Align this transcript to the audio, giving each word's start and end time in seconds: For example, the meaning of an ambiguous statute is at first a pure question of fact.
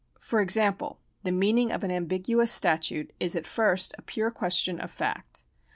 For 0.19 0.41
example, 0.41 0.99
the 1.21 1.31
meaning 1.31 1.71
of 1.71 1.83
an 1.83 1.91
ambiguous 1.91 2.51
statute 2.51 3.13
is 3.19 3.35
at 3.35 3.45
first 3.45 3.93
a 3.99 4.01
pure 4.01 4.31
question 4.31 4.79
of 4.79 4.89
fact. 4.89 5.43